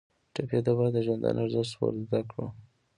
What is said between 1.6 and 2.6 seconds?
ور زده کړو.